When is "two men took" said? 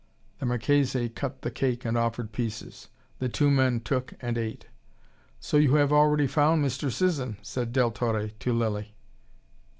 3.29-4.15